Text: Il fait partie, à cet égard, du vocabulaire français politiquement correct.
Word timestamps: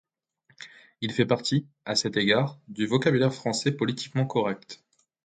Il 1.01 1.11
fait 1.11 1.27
partie, 1.27 1.67
à 1.85 1.93
cet 1.93 2.17
égard, 2.17 2.57
du 2.67 2.87
vocabulaire 2.87 3.35
français 3.35 3.71
politiquement 3.71 4.25
correct. 4.25 4.81